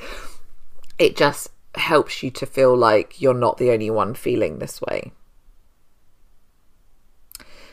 It 0.98 1.16
just 1.16 1.50
helps 1.76 2.24
you 2.24 2.32
to 2.32 2.46
feel 2.46 2.76
like 2.76 3.22
you're 3.22 3.34
not 3.34 3.58
the 3.58 3.72
only 3.72 3.90
one 3.90 4.14
feeling 4.14 4.60
this 4.60 4.82
way. 4.82 5.12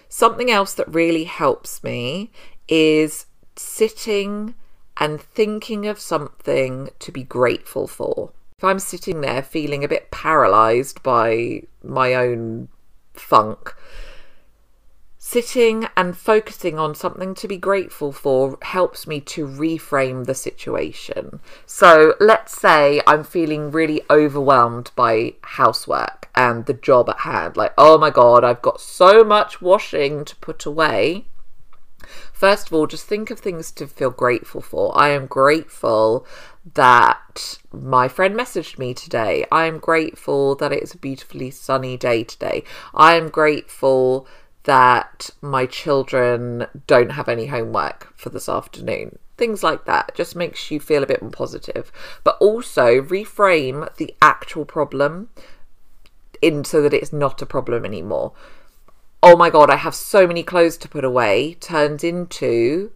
Something 0.09 0.51
else 0.51 0.75
that 0.75 0.93
really 0.93 1.25
helps 1.25 1.83
me 1.83 2.31
is 2.69 3.27
sitting 3.57 4.55
and 4.99 5.21
thinking 5.21 5.87
of 5.87 5.99
something 5.99 6.91
to 6.99 7.13
be 7.13 7.23
grateful 7.23 7.87
for. 7.87 8.33
If 8.59 8.65
I'm 8.65 8.79
sitting 8.79 9.21
there 9.21 9.43
feeling 9.43 9.85
a 9.85 9.89
bit 9.89 10.11
paralyzed 10.11 11.03
by 11.03 11.63
my 11.83 12.15
own 12.15 12.69
funk, 13.13 13.75
sitting 15.19 15.89
and 15.97 16.17
focusing 16.17 16.79
on 16.79 16.95
something 16.95 17.35
to 17.35 17.49
be 17.49 17.59
grateful 17.59 18.13
for 18.13 18.57
helps 18.63 19.07
me 19.07 19.21
to 19.21 19.47
reframe 19.47 20.25
the 20.25 20.35
situation. 20.35 21.41
So 21.67 22.15
let's 22.21 22.59
say 22.59 23.03
I'm 23.07 23.25
feeling 23.25 23.73
really 23.73 24.03
overwhelmed 24.09 24.93
by 24.95 25.35
housework 25.43 26.31
and 26.37 26.65
the 26.67 26.75
job 26.75 27.11
at 27.11 27.21
hand. 27.21 27.57
Like, 27.57 27.75
oh 27.77 27.99
my 27.99 28.11
God, 28.11 28.45
I've 28.45 28.63
got 28.63 28.81
so 28.81 29.25
much 29.25 29.61
washing 29.61 30.25
to 30.25 30.37
put 30.37 30.65
away. 30.65 31.27
First 32.37 32.67
of 32.67 32.75
all, 32.75 32.87
just 32.87 33.07
think 33.07 33.31
of 33.31 33.39
things 33.39 33.73
to 33.73 33.87
feel 33.87 34.11
grateful 34.11 34.61
for. 34.61 34.93
I 34.95 35.09
am 35.09 35.25
grateful 35.25 36.27
that 36.75 37.59
my 37.73 38.09
friend 38.09 38.37
messaged 38.37 38.79
me 38.79 38.93
today. 38.93 39.47
I 39.51 39.65
am 39.65 39.79
grateful 39.79 40.55
that 40.57 40.71
it's 40.71 40.93
a 40.93 40.99
beautifully 40.99 41.51
sunny 41.51 41.97
day 41.97 42.25
today. 42.25 42.63
I 42.93 43.15
am 43.15 43.31
grateful 43.31 44.29
that 44.65 45.31
my 45.41 45.65
children 45.65 46.67
don't 46.87 47.13
have 47.13 47.31
any 47.31 47.47
homework 47.47 48.13
for 48.15 48.29
this 48.29 48.51
afternoon. 48.51 49.19
Things 49.39 49.63
like 49.63 49.87
that 49.87 50.15
just 50.15 50.37
makes 50.37 50.71
you 50.71 50.79
feel 50.79 51.03
a 51.03 51.07
bit 51.07 51.23
more 51.23 51.31
positive. 51.31 51.91
But 52.23 52.37
also 52.39 53.01
reframe 53.01 53.89
the 53.97 54.15
actual 54.21 54.67
problem 54.67 55.31
in 56.43 56.65
so 56.65 56.83
that 56.83 56.93
it's 56.93 57.15
not 57.15 57.41
a 57.41 57.47
problem 57.47 57.87
anymore 57.87 58.35
oh 59.23 59.37
my 59.37 59.51
god, 59.51 59.71
I 59.71 59.77
have 59.77 59.95
so 59.95 60.27
many 60.27 60.43
clothes 60.43 60.77
to 60.79 60.89
put 60.89 61.05
away 61.05 61.55
turns 61.55 62.05
into 62.05 62.93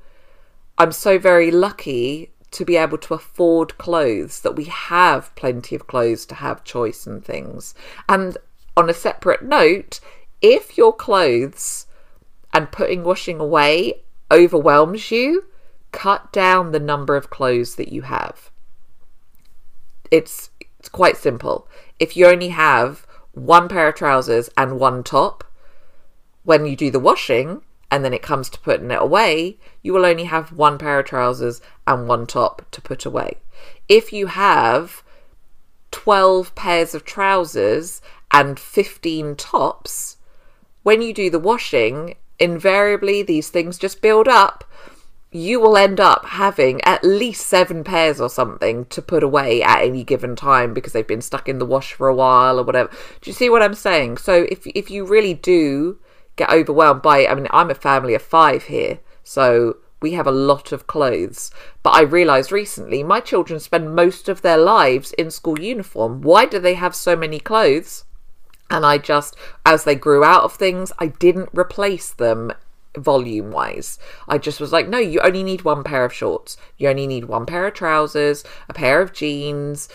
I'm 0.78 0.92
so 0.92 1.18
very 1.18 1.50
lucky 1.50 2.30
to 2.52 2.64
be 2.64 2.76
able 2.76 2.96
to 2.98 3.14
afford 3.14 3.76
clothes, 3.76 4.40
that 4.40 4.56
we 4.56 4.64
have 4.64 5.34
plenty 5.34 5.76
of 5.76 5.86
clothes 5.86 6.24
to 6.26 6.34
have 6.36 6.64
choice 6.64 7.06
and 7.06 7.24
things. 7.24 7.74
And 8.08 8.38
on 8.76 8.88
a 8.88 8.94
separate 8.94 9.42
note, 9.42 10.00
if 10.40 10.78
your 10.78 10.94
clothes 10.94 11.86
and 12.52 12.72
putting 12.72 13.04
washing 13.04 13.38
away 13.38 14.02
overwhelms 14.30 15.10
you, 15.10 15.44
cut 15.92 16.32
down 16.32 16.72
the 16.72 16.80
number 16.80 17.14
of 17.14 17.30
clothes 17.30 17.74
that 17.74 17.92
you 17.92 18.02
have. 18.02 18.50
It's 20.10 20.50
it's 20.78 20.88
quite 20.88 21.18
simple. 21.18 21.68
If 21.98 22.16
you 22.16 22.26
only 22.26 22.48
have 22.48 23.06
one 23.32 23.68
pair 23.68 23.88
of 23.88 23.96
trousers 23.96 24.48
and 24.56 24.80
one 24.80 25.04
top, 25.04 25.44
when 26.44 26.66
you 26.66 26.76
do 26.76 26.90
the 26.90 27.00
washing 27.00 27.62
and 27.90 28.04
then 28.04 28.14
it 28.14 28.22
comes 28.22 28.48
to 28.50 28.60
putting 28.60 28.90
it 28.90 29.00
away, 29.00 29.58
you 29.82 29.92
will 29.92 30.06
only 30.06 30.24
have 30.24 30.52
one 30.52 30.78
pair 30.78 31.00
of 31.00 31.06
trousers 31.06 31.60
and 31.86 32.06
one 32.06 32.26
top 32.26 32.64
to 32.70 32.80
put 32.80 33.04
away. 33.04 33.38
If 33.88 34.12
you 34.12 34.28
have 34.28 35.02
12 35.90 36.54
pairs 36.54 36.94
of 36.94 37.04
trousers 37.04 38.00
and 38.30 38.58
15 38.58 39.34
tops, 39.36 40.16
when 40.82 41.02
you 41.02 41.12
do 41.12 41.30
the 41.30 41.38
washing, 41.38 42.16
invariably 42.38 43.22
these 43.22 43.50
things 43.50 43.78
just 43.78 44.00
build 44.00 44.28
up. 44.28 44.64
You 45.32 45.60
will 45.60 45.76
end 45.76 46.00
up 46.00 46.24
having 46.24 46.80
at 46.82 47.04
least 47.04 47.46
seven 47.46 47.84
pairs 47.84 48.20
or 48.20 48.28
something 48.28 48.86
to 48.86 49.02
put 49.02 49.22
away 49.22 49.62
at 49.62 49.82
any 49.82 50.02
given 50.02 50.34
time 50.34 50.74
because 50.74 50.92
they've 50.92 51.06
been 51.06 51.20
stuck 51.20 51.48
in 51.48 51.58
the 51.60 51.66
wash 51.66 51.92
for 51.92 52.08
a 52.08 52.14
while 52.14 52.58
or 52.58 52.64
whatever. 52.64 52.90
Do 53.20 53.30
you 53.30 53.34
see 53.34 53.48
what 53.48 53.62
I'm 53.62 53.74
saying? 53.74 54.18
So 54.18 54.46
if 54.48 54.66
if 54.66 54.90
you 54.90 55.04
really 55.04 55.34
do 55.34 55.98
get 56.40 56.50
overwhelmed 56.50 57.02
by 57.02 57.18
it. 57.18 57.30
I 57.30 57.34
mean, 57.34 57.46
I'm 57.50 57.70
a 57.70 57.74
family 57.74 58.14
of 58.14 58.22
five 58.22 58.64
here, 58.64 59.00
so 59.22 59.76
we 60.00 60.12
have 60.12 60.26
a 60.26 60.32
lot 60.32 60.72
of 60.72 60.86
clothes. 60.86 61.50
But 61.82 61.90
I 61.90 62.00
realised 62.00 62.50
recently 62.50 63.02
my 63.02 63.20
children 63.20 63.60
spend 63.60 63.94
most 63.94 64.28
of 64.28 64.40
their 64.40 64.56
lives 64.56 65.12
in 65.12 65.30
school 65.30 65.60
uniform. 65.60 66.22
Why 66.22 66.46
do 66.46 66.58
they 66.58 66.74
have 66.74 66.94
so 66.94 67.14
many 67.14 67.38
clothes? 67.38 68.04
And 68.70 68.86
I 68.86 68.98
just, 68.98 69.36
as 69.66 69.84
they 69.84 69.94
grew 69.94 70.24
out 70.24 70.44
of 70.44 70.54
things, 70.54 70.92
I 70.98 71.08
didn't 71.08 71.50
replace 71.52 72.10
them 72.10 72.52
volume 72.96 73.50
wise. 73.50 73.98
I 74.26 74.38
just 74.38 74.60
was 74.60 74.72
like, 74.72 74.88
no, 74.88 74.98
you 74.98 75.20
only 75.20 75.42
need 75.42 75.62
one 75.62 75.84
pair 75.84 76.04
of 76.04 76.12
shorts. 76.14 76.56
You 76.78 76.88
only 76.88 77.06
need 77.06 77.26
one 77.26 77.44
pair 77.44 77.66
of 77.66 77.74
trousers, 77.74 78.44
a 78.68 78.72
pair 78.72 79.02
of 79.02 79.12
jeans, 79.12 79.88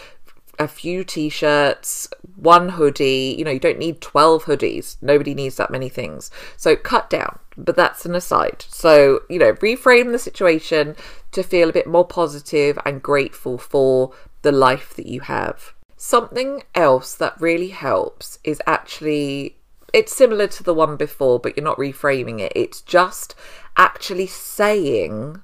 a 0.59 0.67
few 0.67 1.03
t-shirts, 1.03 2.07
one 2.35 2.69
hoodie. 2.69 3.35
You 3.37 3.45
know, 3.45 3.51
you 3.51 3.59
don't 3.59 3.79
need 3.79 4.01
12 4.01 4.45
hoodies. 4.45 4.97
Nobody 5.01 5.33
needs 5.33 5.55
that 5.57 5.71
many 5.71 5.89
things. 5.89 6.31
So 6.57 6.75
cut 6.75 7.09
down. 7.09 7.39
But 7.57 7.75
that's 7.75 8.05
an 8.05 8.15
aside. 8.15 8.65
So, 8.67 9.21
you 9.29 9.39
know, 9.39 9.53
reframe 9.53 10.11
the 10.11 10.19
situation 10.19 10.95
to 11.31 11.43
feel 11.43 11.69
a 11.69 11.73
bit 11.73 11.87
more 11.87 12.05
positive 12.05 12.77
and 12.85 13.01
grateful 13.01 13.57
for 13.57 14.13
the 14.41 14.51
life 14.51 14.93
that 14.95 15.07
you 15.07 15.21
have. 15.21 15.73
Something 15.95 16.63
else 16.75 17.15
that 17.15 17.39
really 17.39 17.69
helps 17.69 18.39
is 18.43 18.61
actually 18.67 19.57
it's 19.93 20.13
similar 20.13 20.45
to 20.47 20.63
the 20.63 20.73
one 20.73 20.97
before, 20.97 21.39
but 21.39 21.55
you're 21.55 21.63
not 21.63 21.77
reframing 21.77 22.41
it. 22.41 22.51
It's 22.53 22.81
just 22.81 23.33
actually 23.77 24.27
saying 24.27 25.41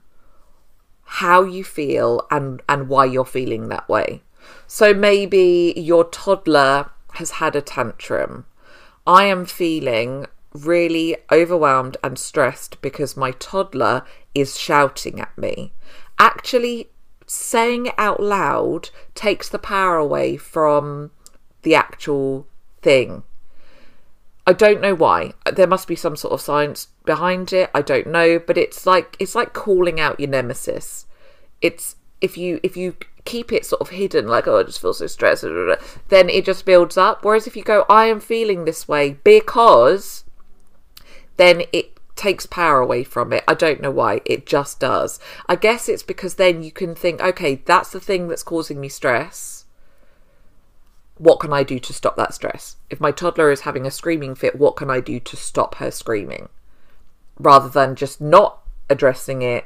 how 1.03 1.43
you 1.43 1.63
feel 1.63 2.27
and 2.29 2.61
and 2.67 2.89
why 2.89 3.05
you're 3.05 3.25
feeling 3.25 3.69
that 3.69 3.87
way. 3.87 4.23
So 4.67 4.93
maybe 4.93 5.73
your 5.75 6.05
toddler 6.05 6.89
has 7.13 7.31
had 7.31 7.55
a 7.55 7.61
tantrum. 7.61 8.45
I 9.05 9.25
am 9.25 9.45
feeling 9.45 10.27
really 10.53 11.17
overwhelmed 11.31 11.97
and 12.03 12.17
stressed 12.19 12.81
because 12.81 13.17
my 13.17 13.31
toddler 13.31 14.03
is 14.35 14.57
shouting 14.57 15.19
at 15.19 15.37
me. 15.37 15.73
Actually, 16.19 16.89
saying 17.25 17.87
it 17.87 17.93
out 17.97 18.21
loud 18.21 18.89
takes 19.15 19.47
the 19.49 19.59
power 19.59 19.95
away 19.95 20.37
from 20.37 21.11
the 21.61 21.75
actual 21.75 22.45
thing. 22.81 23.23
I 24.45 24.53
don't 24.53 24.81
know 24.81 24.95
why. 24.95 25.33
There 25.51 25.67
must 25.67 25.87
be 25.87 25.95
some 25.95 26.15
sort 26.15 26.33
of 26.33 26.41
science 26.41 26.87
behind 27.05 27.53
it. 27.53 27.69
I 27.73 27.81
don't 27.81 28.07
know, 28.07 28.39
but 28.39 28.57
it's 28.57 28.85
like 28.85 29.15
it's 29.19 29.35
like 29.35 29.53
calling 29.53 29.99
out 29.99 30.19
your 30.19 30.29
nemesis. 30.29 31.05
It's 31.61 31.95
if 32.19 32.37
you 32.37 32.59
if 32.63 32.75
you 32.75 32.95
keep 33.25 33.51
it 33.51 33.65
sort 33.65 33.81
of 33.81 33.89
hidden, 33.89 34.27
like, 34.27 34.47
oh, 34.47 34.59
I 34.59 34.63
just 34.63 34.81
feel 34.81 34.93
so 34.93 35.07
stressed, 35.07 35.43
then 36.09 36.29
it 36.29 36.45
just 36.45 36.65
builds 36.65 36.97
up. 36.97 37.23
Whereas 37.23 37.47
if 37.47 37.55
you 37.55 37.63
go, 37.63 37.85
I 37.89 38.05
am 38.05 38.19
feeling 38.19 38.65
this 38.65 38.87
way 38.87 39.17
because, 39.23 40.23
then 41.37 41.63
it 41.71 41.97
takes 42.15 42.45
power 42.45 42.79
away 42.79 43.03
from 43.03 43.33
it. 43.33 43.43
I 43.47 43.53
don't 43.53 43.81
know 43.81 43.91
why. 43.91 44.21
It 44.25 44.45
just 44.45 44.79
does. 44.79 45.19
I 45.47 45.55
guess 45.55 45.89
it's 45.89 46.03
because 46.03 46.35
then 46.35 46.63
you 46.63 46.71
can 46.71 46.95
think, 46.95 47.21
okay, 47.21 47.55
that's 47.65 47.91
the 47.91 47.99
thing 47.99 48.27
that's 48.27 48.43
causing 48.43 48.79
me 48.79 48.89
stress. 48.89 49.65
What 51.17 51.39
can 51.39 51.53
I 51.53 51.63
do 51.63 51.79
to 51.79 51.93
stop 51.93 52.15
that 52.17 52.33
stress? 52.33 52.77
If 52.89 52.99
my 52.99 53.11
toddler 53.11 53.51
is 53.51 53.61
having 53.61 53.85
a 53.85 53.91
screaming 53.91 54.35
fit, 54.35 54.55
what 54.55 54.75
can 54.75 54.89
I 54.89 54.99
do 54.99 55.19
to 55.19 55.35
stop 55.35 55.75
her 55.75 55.91
screaming? 55.91 56.49
Rather 57.39 57.69
than 57.69 57.95
just 57.95 58.19
not 58.19 58.59
addressing 58.89 59.41
it, 59.41 59.65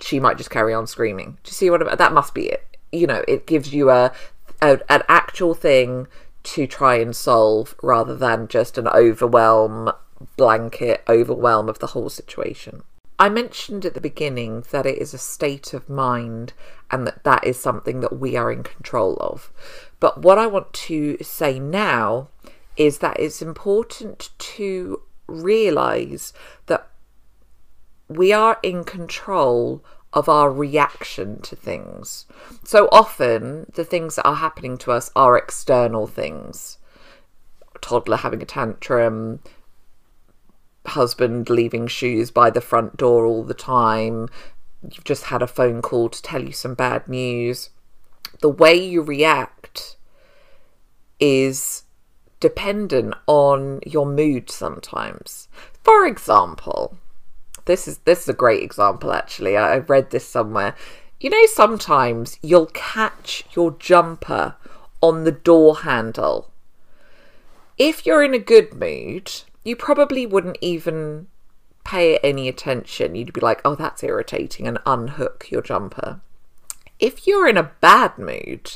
she 0.00 0.18
might 0.18 0.38
just 0.38 0.50
carry 0.50 0.74
on 0.74 0.86
screaming. 0.86 1.38
Do 1.42 1.48
you 1.48 1.52
see 1.52 1.70
what 1.70 1.82
I 1.82 1.86
mean? 1.86 1.96
That 1.96 2.12
must 2.12 2.34
be 2.34 2.46
it 2.46 2.71
you 2.92 3.06
know, 3.06 3.24
it 3.26 3.46
gives 3.46 3.72
you 3.72 3.90
a, 3.90 4.12
a 4.60 4.80
an 4.88 5.02
actual 5.08 5.54
thing 5.54 6.06
to 6.44 6.66
try 6.66 6.96
and 6.96 7.14
solve 7.14 7.74
rather 7.82 8.16
than 8.16 8.48
just 8.48 8.78
an 8.78 8.88
overwhelm 8.88 9.90
blanket 10.36 11.02
overwhelm 11.08 11.68
of 11.68 11.78
the 11.78 11.88
whole 11.88 12.08
situation. 12.08 12.82
I 13.18 13.28
mentioned 13.28 13.84
at 13.84 13.94
the 13.94 14.00
beginning 14.00 14.64
that 14.70 14.86
it 14.86 14.98
is 14.98 15.14
a 15.14 15.18
state 15.18 15.74
of 15.74 15.88
mind 15.88 16.54
and 16.90 17.06
that 17.06 17.24
that 17.24 17.46
is 17.46 17.58
something 17.58 18.00
that 18.00 18.18
we 18.18 18.36
are 18.36 18.50
in 18.50 18.62
control 18.62 19.16
of. 19.20 19.52
But 20.00 20.22
what 20.22 20.38
I 20.38 20.46
want 20.46 20.72
to 20.72 21.16
say 21.22 21.58
now 21.58 22.28
is 22.76 22.98
that 22.98 23.20
it's 23.20 23.42
important 23.42 24.30
to 24.38 25.02
realize 25.28 26.32
that 26.66 26.88
we 28.08 28.32
are 28.32 28.58
in 28.62 28.84
control 28.84 29.84
of 30.12 30.28
our 30.28 30.52
reaction 30.52 31.40
to 31.42 31.56
things. 31.56 32.26
So 32.64 32.88
often, 32.92 33.70
the 33.74 33.84
things 33.84 34.16
that 34.16 34.26
are 34.26 34.36
happening 34.36 34.76
to 34.78 34.92
us 34.92 35.10
are 35.16 35.36
external 35.36 36.06
things. 36.06 36.78
Toddler 37.80 38.18
having 38.18 38.42
a 38.42 38.46
tantrum, 38.46 39.40
husband 40.86 41.48
leaving 41.48 41.86
shoes 41.86 42.30
by 42.30 42.50
the 42.50 42.60
front 42.60 42.96
door 42.96 43.24
all 43.24 43.42
the 43.44 43.54
time, 43.54 44.28
you've 44.82 45.04
just 45.04 45.24
had 45.24 45.42
a 45.42 45.46
phone 45.46 45.80
call 45.80 46.08
to 46.08 46.22
tell 46.22 46.42
you 46.42 46.52
some 46.52 46.74
bad 46.74 47.08
news. 47.08 47.70
The 48.40 48.48
way 48.48 48.74
you 48.74 49.02
react 49.02 49.96
is 51.20 51.84
dependent 52.40 53.14
on 53.26 53.80
your 53.86 54.06
mood 54.06 54.50
sometimes. 54.50 55.48
For 55.84 56.04
example, 56.06 56.98
this 57.64 57.86
is 57.86 57.98
this 57.98 58.22
is 58.22 58.28
a 58.28 58.34
great 58.34 58.62
example 58.62 59.12
actually. 59.12 59.56
I, 59.56 59.78
read 59.78 60.10
this 60.10 60.26
somewhere. 60.26 60.74
You 61.20 61.30
know, 61.30 61.46
sometimes 61.46 62.38
you'll 62.42 62.66
catch 62.66 63.44
your 63.54 63.72
jumper 63.78 64.56
on 65.00 65.24
the 65.24 65.32
door 65.32 65.80
handle. 65.80 66.50
If 67.78 68.04
you're 68.04 68.24
in 68.24 68.34
a 68.34 68.38
good 68.38 68.74
mood, 68.74 69.30
you 69.64 69.76
probably 69.76 70.26
wouldn't 70.26 70.58
even 70.60 71.28
pay 71.84 72.18
any 72.18 72.48
attention. 72.48 73.14
You'd 73.14 73.32
be 73.32 73.40
like, 73.40 73.60
oh, 73.64 73.74
that's 73.74 74.02
irritating, 74.02 74.66
and 74.66 74.78
unhook 74.86 75.50
your 75.50 75.62
jumper. 75.62 76.20
If 76.98 77.26
you're 77.26 77.48
in 77.48 77.56
a 77.56 77.72
bad 77.80 78.18
mood, 78.18 78.70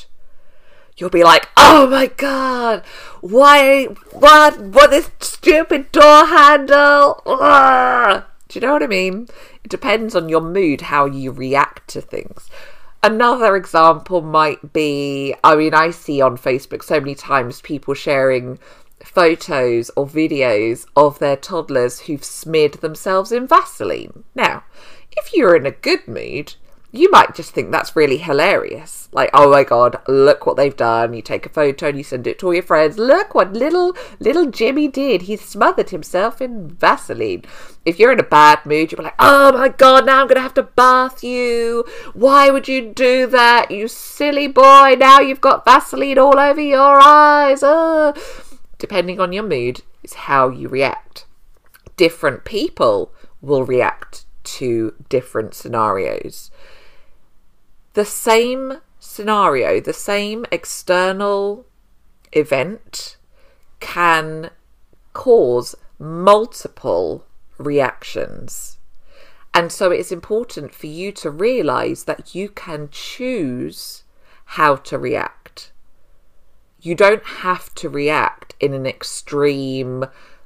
you'll 0.97 1.09
be 1.09 1.23
like, 1.23 1.49
oh 1.55 1.87
my 1.87 2.07
god, 2.07 2.83
why, 3.21 3.85
what, 4.11 4.59
what, 4.59 4.89
this 4.89 5.11
stupid 5.19 5.91
door 5.91 6.25
handle? 6.25 7.21
Ugh. 7.25 8.23
Do 8.47 8.59
you 8.59 8.65
know 8.65 8.73
what 8.73 8.83
I 8.83 8.87
mean? 8.87 9.27
It 9.63 9.69
depends 9.69 10.15
on 10.15 10.29
your 10.29 10.41
mood 10.41 10.81
how 10.81 11.05
you 11.05 11.31
react 11.31 11.89
to 11.89 12.01
things. 12.01 12.49
Another 13.03 13.55
example 13.55 14.21
might 14.21 14.73
be 14.73 15.35
I 15.43 15.55
mean, 15.55 15.73
I 15.73 15.91
see 15.91 16.21
on 16.21 16.37
Facebook 16.37 16.83
so 16.83 16.99
many 16.99 17.15
times 17.15 17.61
people 17.61 17.93
sharing 17.93 18.59
photos 19.03 19.91
or 19.95 20.07
videos 20.07 20.85
of 20.95 21.19
their 21.19 21.35
toddlers 21.35 22.01
who've 22.01 22.23
smeared 22.23 22.73
themselves 22.73 23.31
in 23.31 23.47
Vaseline. 23.47 24.23
Now, 24.33 24.63
if 25.11 25.33
you're 25.33 25.55
in 25.55 25.65
a 25.65 25.71
good 25.71 26.07
mood, 26.07 26.55
you 26.91 27.11
might 27.11 27.35
just 27.35 27.51
think 27.51 27.69
that's 27.69 27.95
really 27.97 28.17
hilarious. 28.17 29.09
Like, 29.11 29.29
oh 29.33 29.51
my 29.51 29.63
god, 29.63 29.97
look 30.07 30.45
what 30.45 30.55
they've 30.55 30.75
done. 30.75 31.13
You 31.13 31.21
take 31.21 31.45
a 31.45 31.49
photo 31.49 31.89
and 31.89 31.97
you 31.97 32.03
send 32.03 32.27
it 32.27 32.39
to 32.39 32.47
all 32.47 32.53
your 32.53 32.63
friends. 32.63 32.97
Look 32.97 33.35
what 33.35 33.53
little 33.53 33.95
little 34.19 34.49
Jimmy 34.49 34.87
did. 34.87 35.23
He 35.23 35.35
smothered 35.35 35.89
himself 35.89 36.41
in 36.41 36.69
Vaseline. 36.69 37.43
If 37.85 37.99
you're 37.99 38.13
in 38.13 38.19
a 38.19 38.23
bad 38.23 38.65
mood, 38.65 38.91
you'll 38.91 38.99
be 38.99 39.03
like, 39.03 39.15
oh 39.19 39.51
my 39.51 39.69
god, 39.69 40.05
now 40.05 40.21
I'm 40.21 40.27
gonna 40.27 40.39
have 40.39 40.53
to 40.55 40.63
bath 40.63 41.23
you. 41.23 41.83
Why 42.13 42.49
would 42.49 42.67
you 42.69 42.93
do 42.93 43.27
that, 43.27 43.69
you 43.69 43.87
silly 43.89 44.47
boy? 44.47 44.95
Now 44.97 45.19
you've 45.19 45.41
got 45.41 45.65
Vaseline 45.65 46.17
all 46.17 46.39
over 46.39 46.61
your 46.61 47.01
eyes. 47.01 47.59
Oh. 47.63 48.13
Depending 48.77 49.19
on 49.19 49.33
your 49.33 49.43
mood, 49.43 49.81
is 50.03 50.13
how 50.13 50.49
you 50.49 50.69
react. 50.69 51.25
Different 51.97 52.45
people 52.45 53.11
will 53.41 53.65
react 53.65 54.26
to 54.57 54.93
different 55.09 55.53
scenarios 55.53 56.51
the 57.97 58.05
same 58.05 58.73
scenario, 58.99 59.81
the 59.81 59.91
same 59.91 60.45
external 60.51 61.65
event 62.31 63.17
can 63.79 64.51
cause 65.13 65.73
multiple 65.97 67.25
reactions. 67.57 68.77
And 69.51 69.71
so 69.71 69.89
it's 69.89 70.11
important 70.11 70.75
for 70.75 70.85
you 70.85 71.11
to 71.13 71.31
realize 71.31 72.03
that 72.03 72.35
you 72.35 72.49
can 72.49 72.89
choose 72.91 74.03
how 74.45 74.75
to 74.75 74.99
react. 74.99 75.71
You 76.79 76.93
don't 76.93 77.25
have 77.25 77.73
to 77.81 77.89
react 77.89 78.53
in 78.59 78.75
an 78.75 78.85
extreme, 78.85 80.05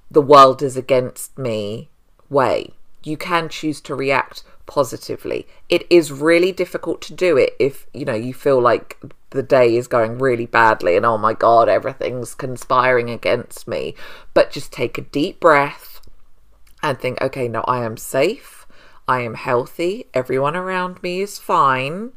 the 0.10 0.22
world 0.22 0.62
is 0.62 0.78
against 0.78 1.38
me 1.38 1.90
way. 2.30 2.76
You 3.04 3.18
can 3.18 3.50
choose 3.50 3.82
to 3.82 3.96
react 3.96 4.44
positively. 4.66 5.48
It 5.70 5.86
is 5.90 6.12
really 6.12 6.52
difficult 6.52 7.02
to 7.04 7.14
do 7.14 7.38
it 7.38 7.56
if, 7.60 7.88
you 7.94 8.06
know, 8.06 8.14
you 8.14 8.34
feel 8.34 8.62
like 8.62 8.98
the 9.32 9.44
day 9.44 9.76
is 9.76 9.88
going 9.88 10.18
really 10.18 10.46
badly 10.46 10.96
and 10.96 11.06
oh 11.06 11.18
my 11.18 11.34
god, 11.34 11.68
everything's 11.68 12.36
conspiring 12.36 13.10
against 13.10 13.68
me. 13.68 13.96
But 14.34 14.52
just 14.52 14.72
take 14.72 14.98
a 14.98 15.02
deep 15.02 15.40
breath 15.40 16.02
and 16.84 17.00
think, 17.00 17.22
okay, 17.22 17.48
no, 17.48 17.62
I 17.68 17.84
am 17.84 17.98
safe. 17.98 18.66
I 19.08 19.22
am 19.22 19.34
healthy. 19.34 20.08
Everyone 20.14 20.56
around 20.56 21.02
me 21.04 21.22
is 21.22 21.38
fine. 21.38 22.12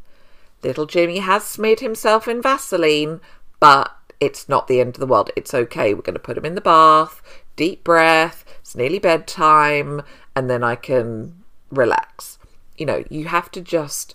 Little 0.62 0.87
Jimmy 0.87 1.18
has 1.18 1.44
smeared 1.44 1.81
himself 1.81 2.29
in 2.29 2.40
Vaseline, 2.40 3.20
but 3.61 3.92
it's 4.20 4.49
not 4.49 4.68
the 4.68 4.81
end 4.81 4.97
of 4.97 5.01
the 5.01 5.07
world. 5.07 5.31
It's 5.37 5.55
okay. 5.55 5.92
We're 5.92 6.03
going 6.03 6.14
to 6.14 6.20
put 6.20 6.38
him 6.38 6.44
in 6.44 6.55
the 6.55 6.61
bath, 6.61 7.20
deep 7.57 7.85
breath. 7.85 8.43
Nearly 8.74 8.98
bedtime, 8.98 10.02
and 10.34 10.50
then 10.50 10.64
I 10.64 10.74
can 10.74 11.44
relax. 11.70 12.38
You 12.76 12.87
know, 12.87 13.04
you 13.08 13.26
have 13.26 13.50
to 13.52 13.60
just 13.60 14.14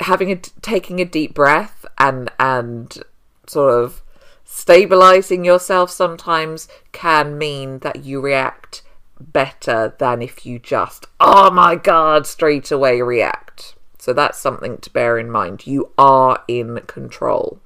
having 0.00 0.30
a 0.32 0.36
taking 0.36 1.00
a 1.00 1.04
deep 1.04 1.34
breath 1.34 1.84
and 1.98 2.30
and 2.38 2.98
sort 3.46 3.72
of 3.72 4.02
stabilizing 4.44 5.44
yourself 5.44 5.90
sometimes 5.90 6.68
can 6.92 7.36
mean 7.38 7.78
that 7.80 8.04
you 8.04 8.20
react 8.20 8.82
better 9.20 9.94
than 9.98 10.20
if 10.20 10.44
you 10.44 10.58
just 10.58 11.06
oh 11.20 11.50
my 11.50 11.76
god 11.76 12.26
straight 12.26 12.70
away 12.70 13.00
react. 13.00 13.74
So 13.98 14.12
that's 14.12 14.38
something 14.38 14.78
to 14.78 14.90
bear 14.90 15.18
in 15.18 15.30
mind. 15.30 15.66
You 15.66 15.92
are 15.96 16.42
in 16.46 16.80
control 16.86 17.60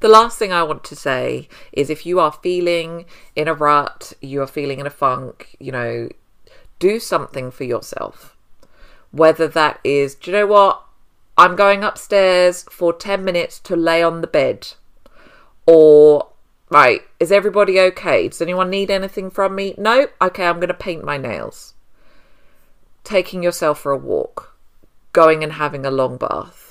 the 0.00 0.08
last 0.08 0.38
thing 0.38 0.52
I 0.52 0.62
want 0.62 0.84
to 0.84 0.96
say 0.96 1.48
is 1.72 1.90
if 1.90 2.06
you 2.06 2.20
are 2.20 2.32
feeling 2.32 3.04
in 3.34 3.48
a 3.48 3.54
rut, 3.54 4.12
you 4.20 4.42
are 4.42 4.46
feeling 4.46 4.78
in 4.78 4.86
a 4.86 4.90
funk, 4.90 5.56
you 5.58 5.72
know, 5.72 6.08
do 6.78 7.00
something 7.00 7.50
for 7.50 7.64
yourself 7.64 8.36
whether 9.10 9.48
that 9.48 9.80
is, 9.84 10.14
do 10.14 10.30
you 10.30 10.36
know 10.36 10.46
what? 10.46 10.82
I'm 11.36 11.56
going 11.56 11.84
upstairs 11.84 12.64
for 12.64 12.92
10 12.92 13.24
minutes 13.24 13.58
to 13.60 13.76
lay 13.76 14.02
on 14.02 14.20
the 14.20 14.26
bed. 14.26 14.72
Or, 15.66 16.28
right, 16.68 17.02
is 17.20 17.30
everybody 17.30 17.78
okay? 17.80 18.28
Does 18.28 18.42
anyone 18.42 18.70
need 18.70 18.90
anything 18.90 19.30
from 19.30 19.54
me? 19.54 19.74
No? 19.78 20.08
Okay, 20.20 20.46
I'm 20.46 20.56
going 20.56 20.68
to 20.68 20.74
paint 20.74 21.04
my 21.04 21.16
nails. 21.16 21.74
Taking 23.04 23.42
yourself 23.42 23.80
for 23.80 23.92
a 23.92 23.96
walk. 23.96 24.56
Going 25.12 25.42
and 25.42 25.54
having 25.54 25.86
a 25.86 25.90
long 25.90 26.16
bath. 26.16 26.67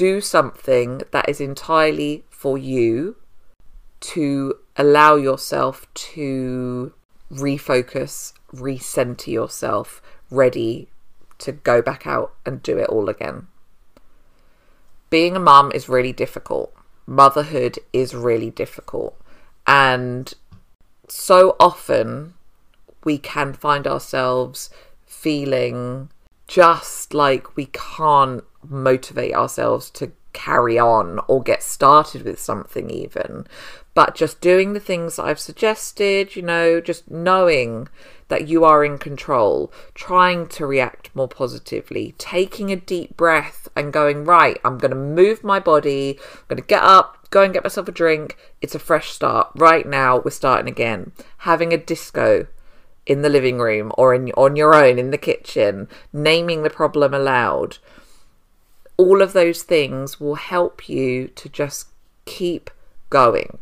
Do 0.00 0.22
something 0.22 1.02
that 1.10 1.28
is 1.28 1.42
entirely 1.42 2.24
for 2.30 2.56
you 2.56 3.16
to 4.00 4.54
allow 4.74 5.16
yourself 5.16 5.86
to 5.92 6.94
refocus, 7.30 8.32
recenter 8.50 9.26
yourself, 9.26 10.00
ready 10.30 10.88
to 11.36 11.52
go 11.52 11.82
back 11.82 12.06
out 12.06 12.32
and 12.46 12.62
do 12.62 12.78
it 12.78 12.88
all 12.88 13.10
again. 13.10 13.48
Being 15.10 15.36
a 15.36 15.38
mum 15.38 15.70
is 15.74 15.86
really 15.86 16.14
difficult. 16.14 16.72
Motherhood 17.04 17.78
is 17.92 18.14
really 18.14 18.48
difficult. 18.48 19.20
And 19.66 20.32
so 21.08 21.56
often 21.60 22.32
we 23.04 23.18
can 23.18 23.52
find 23.52 23.86
ourselves 23.86 24.70
feeling 25.04 26.08
just 26.48 27.12
like 27.12 27.54
we 27.54 27.66
can't 27.66 28.44
motivate 28.68 29.34
ourselves 29.34 29.90
to 29.90 30.12
carry 30.32 30.78
on 30.78 31.20
or 31.26 31.42
get 31.42 31.62
started 31.62 32.22
with 32.22 32.38
something, 32.38 32.90
even. 32.90 33.46
But 33.94 34.14
just 34.14 34.40
doing 34.40 34.72
the 34.72 34.80
things 34.80 35.18
I've 35.18 35.40
suggested, 35.40 36.36
you 36.36 36.42
know, 36.42 36.80
just 36.80 37.10
knowing 37.10 37.88
that 38.28 38.46
you 38.46 38.64
are 38.64 38.84
in 38.84 38.96
control, 38.96 39.72
trying 39.94 40.46
to 40.48 40.66
react 40.66 41.10
more 41.14 41.26
positively, 41.26 42.14
taking 42.16 42.70
a 42.70 42.76
deep 42.76 43.16
breath 43.16 43.68
and 43.74 43.92
going, 43.92 44.24
right, 44.24 44.58
I'm 44.64 44.78
going 44.78 44.92
to 44.92 44.96
move 44.96 45.42
my 45.42 45.58
body, 45.58 46.18
I'm 46.20 46.44
going 46.48 46.62
to 46.62 46.66
get 46.66 46.82
up, 46.82 47.28
go 47.30 47.42
and 47.42 47.52
get 47.52 47.64
myself 47.64 47.88
a 47.88 47.92
drink. 47.92 48.36
It's 48.60 48.74
a 48.74 48.78
fresh 48.78 49.10
start. 49.10 49.50
Right 49.56 49.86
now, 49.86 50.18
we're 50.18 50.30
starting 50.30 50.70
again. 50.70 51.12
Having 51.38 51.72
a 51.72 51.78
disco 51.78 52.46
in 53.06 53.22
the 53.22 53.28
living 53.28 53.58
room 53.58 53.90
or 53.98 54.14
in, 54.14 54.30
on 54.32 54.54
your 54.54 54.74
own 54.74 54.98
in 54.98 55.10
the 55.10 55.18
kitchen, 55.18 55.88
naming 56.12 56.62
the 56.62 56.70
problem 56.70 57.12
aloud. 57.12 57.78
All 59.00 59.22
of 59.22 59.32
those 59.32 59.62
things 59.62 60.20
will 60.20 60.34
help 60.34 60.86
you 60.86 61.28
to 61.28 61.48
just 61.48 61.86
keep 62.26 62.68
going. 63.08 63.56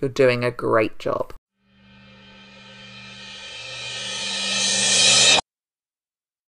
You're 0.00 0.08
doing 0.08 0.44
a 0.44 0.50
great 0.50 0.98
job. 0.98 1.34